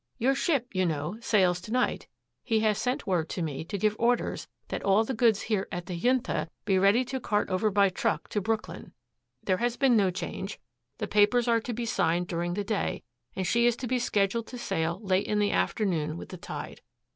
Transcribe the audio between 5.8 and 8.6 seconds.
the Junta be ready to cart over by truck to